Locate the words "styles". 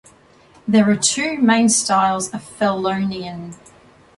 1.69-2.33